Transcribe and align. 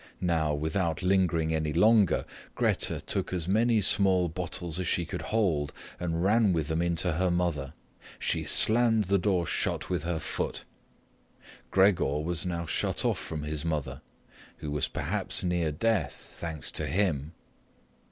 Now, 0.23 0.55
without 0.55 1.03
lingering 1.03 1.53
any 1.53 1.73
longer, 1.73 2.25
Grete 2.55 3.03
took 3.05 3.31
as 3.31 3.47
many 3.47 3.81
small 3.81 4.29
bottles 4.29 4.79
as 4.79 4.87
she 4.87 5.05
could 5.05 5.21
hold 5.21 5.71
and 5.99 6.23
ran 6.23 6.53
with 6.53 6.69
them 6.69 6.81
into 6.81 7.11
her 7.13 7.29
mother. 7.29 7.75
She 8.17 8.43
slammed 8.43 9.03
the 9.03 9.19
door 9.19 9.45
shut 9.45 9.91
with 9.91 10.01
her 10.03 10.17
foot. 10.17 10.63
Gregor 11.69 12.19
was 12.23 12.47
now 12.47 12.65
shut 12.65 13.05
off 13.05 13.19
from 13.19 13.43
his 13.43 13.63
mother, 13.63 14.01
who 14.57 14.71
was 14.71 14.87
perhaps 14.87 15.43
near 15.43 15.71
death, 15.71 16.15
thanks 16.15 16.71
to 16.71 16.87
him. 16.87 17.33